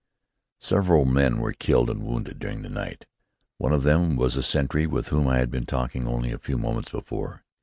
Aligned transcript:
Several 0.59 1.05
men 1.05 1.37
were 1.39 1.53
killed 1.53 1.87
and 1.87 2.01
wounded 2.03 2.39
during 2.39 2.63
the 2.63 2.71
night. 2.71 3.05
One 3.59 3.71
of 3.71 3.83
them 3.83 4.15
was 4.15 4.35
a 4.35 4.41
sentry 4.41 4.87
with 4.87 5.09
whom 5.09 5.27
I 5.27 5.37
had 5.37 5.51
been 5.51 5.67
talking 5.67 6.07
only 6.07 6.31
a 6.31 6.39
few 6.39 6.57
moments 6.57 6.89
before. 6.89 7.43